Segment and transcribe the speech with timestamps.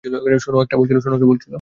[0.39, 0.75] শোনো, এটা একটা
[1.25, 1.49] ভুল ছিলো।